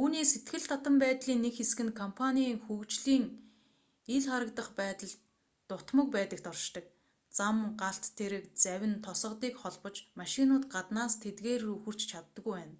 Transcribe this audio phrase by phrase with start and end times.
[0.00, 3.24] үүний сэтгэл татам байдлын нэг хэсэг нь компаний хөгжлийн
[4.14, 5.12] ил харагдах байдал
[5.68, 6.86] дутмаг байдагт оршдог
[7.36, 12.76] зам галт тэрэг завь нь тосгодыг холбож машинууд гаднаас тэдгээр рүү хүрч чаддаггүй байна